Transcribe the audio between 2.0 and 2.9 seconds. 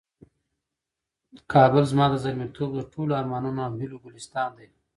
د زلمیتوب د